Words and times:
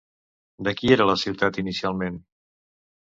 De 0.67 0.71
qui 0.79 0.93
era 0.95 1.05
la 1.09 1.15
ciutat 1.23 1.59
inicialment? 1.63 2.17